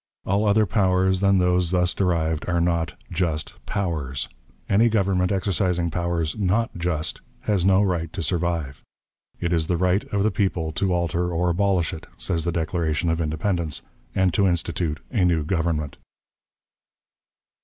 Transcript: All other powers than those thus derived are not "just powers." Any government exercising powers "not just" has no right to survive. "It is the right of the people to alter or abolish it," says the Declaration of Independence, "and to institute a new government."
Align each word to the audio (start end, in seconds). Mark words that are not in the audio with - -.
All 0.25 0.45
other 0.47 0.65
powers 0.65 1.19
than 1.19 1.37
those 1.37 1.69
thus 1.69 1.93
derived 1.93 2.49
are 2.49 2.59
not 2.59 2.95
"just 3.11 3.53
powers." 3.67 4.27
Any 4.67 4.89
government 4.89 5.31
exercising 5.31 5.91
powers 5.91 6.35
"not 6.35 6.71
just" 6.75 7.21
has 7.41 7.65
no 7.67 7.83
right 7.83 8.11
to 8.13 8.23
survive. 8.23 8.81
"It 9.39 9.53
is 9.53 9.67
the 9.67 9.77
right 9.77 10.03
of 10.05 10.23
the 10.23 10.31
people 10.31 10.71
to 10.71 10.91
alter 10.91 11.31
or 11.31 11.51
abolish 11.51 11.93
it," 11.93 12.07
says 12.17 12.45
the 12.45 12.51
Declaration 12.51 13.11
of 13.11 13.21
Independence, 13.21 13.83
"and 14.15 14.33
to 14.33 14.47
institute 14.47 14.99
a 15.11 15.23
new 15.23 15.43
government." 15.43 15.97